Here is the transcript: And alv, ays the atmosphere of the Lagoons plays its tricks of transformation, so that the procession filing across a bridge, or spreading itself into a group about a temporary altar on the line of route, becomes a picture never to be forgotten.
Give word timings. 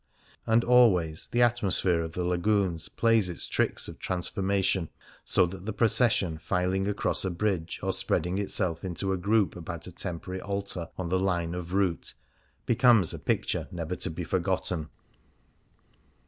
And 0.47 0.63
alv, 0.63 0.99
ays 0.99 1.27
the 1.27 1.43
atmosphere 1.43 2.01
of 2.01 2.13
the 2.13 2.23
Lagoons 2.23 2.89
plays 2.89 3.29
its 3.29 3.47
tricks 3.47 3.87
of 3.87 3.99
transformation, 3.99 4.89
so 5.23 5.45
that 5.45 5.67
the 5.67 5.73
procession 5.73 6.39
filing 6.39 6.87
across 6.87 7.23
a 7.23 7.29
bridge, 7.29 7.79
or 7.83 7.93
spreading 7.93 8.39
itself 8.39 8.83
into 8.83 9.13
a 9.13 9.17
group 9.17 9.55
about 9.55 9.85
a 9.85 9.91
temporary 9.91 10.41
altar 10.41 10.89
on 10.97 11.09
the 11.09 11.19
line 11.19 11.53
of 11.53 11.73
route, 11.73 12.15
becomes 12.65 13.13
a 13.13 13.19
picture 13.19 13.67
never 13.71 13.95
to 13.95 14.09
be 14.09 14.23
forgotten. 14.23 14.89